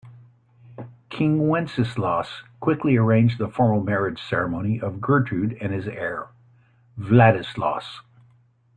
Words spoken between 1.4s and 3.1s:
Wenceslaus quickly